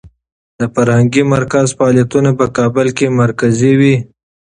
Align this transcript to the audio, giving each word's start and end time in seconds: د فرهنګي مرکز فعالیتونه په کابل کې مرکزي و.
د 0.59 0.61
فرهنګي 0.73 1.23
مرکز 1.35 1.67
فعالیتونه 1.77 2.29
په 2.39 2.45
کابل 2.57 2.87
کې 2.97 3.07
مرکزي 3.21 3.73
و. 3.79 3.81